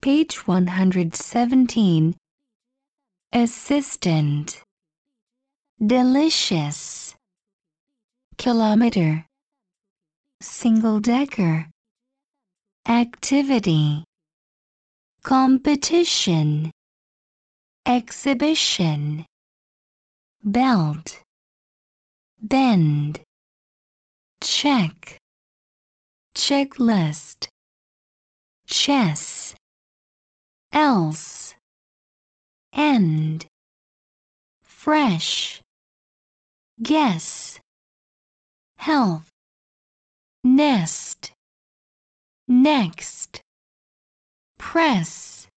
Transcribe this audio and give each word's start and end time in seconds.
Page 0.00 0.46
117. 0.46 2.14
Assistant. 3.32 4.62
Delicious. 5.84 7.16
Kilometer. 8.36 9.26
Single 10.40 11.00
decker. 11.00 11.66
Activity. 12.86 14.04
Competition. 15.24 16.70
Exhibition. 17.84 19.26
Belt. 20.44 21.20
Bend. 22.40 23.20
Check. 24.40 25.18
Checklist. 26.36 27.48
Chess 28.68 29.37
else. 30.78 31.56
End. 32.72 33.46
Fresh. 34.62 35.60
Guess. 36.80 37.58
Health. 38.76 39.28
Nest. 40.44 41.32
Next. 42.46 43.40
Press 44.56 45.37